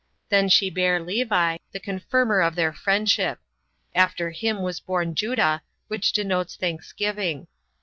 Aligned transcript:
Then 0.29 0.49
she 0.49 0.71
bare 0.71 0.99
Levi, 0.99 1.59
the 1.73 1.79
confirmer 1.79 2.41
of 2.43 2.55
their 2.55 2.73
friendship. 2.73 3.39
After 3.93 4.31
him 4.31 4.63
was 4.63 4.79
born 4.79 5.13
Judah, 5.13 5.61
which 5.89 6.11
denotes 6.11 6.55
thanksgiving. 6.55 7.45